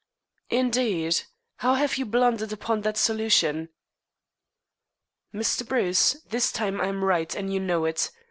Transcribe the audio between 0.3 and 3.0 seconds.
"Indeed. How have you blundered upon that